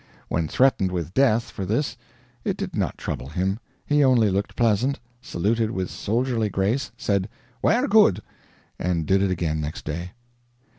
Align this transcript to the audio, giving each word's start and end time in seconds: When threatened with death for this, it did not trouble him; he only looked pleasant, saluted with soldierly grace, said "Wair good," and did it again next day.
When 0.29 0.47
threatened 0.47 0.91
with 0.91 1.13
death 1.13 1.51
for 1.51 1.63
this, 1.63 1.95
it 2.43 2.57
did 2.57 2.75
not 2.75 2.97
trouble 2.97 3.29
him; 3.29 3.59
he 3.85 4.03
only 4.03 4.31
looked 4.31 4.55
pleasant, 4.55 4.99
saluted 5.21 5.69
with 5.69 5.91
soldierly 5.91 6.49
grace, 6.49 6.91
said 6.97 7.29
"Wair 7.61 7.87
good," 7.87 8.19
and 8.79 9.05
did 9.05 9.21
it 9.21 9.29
again 9.29 9.61
next 9.61 9.85
day. 9.85 10.13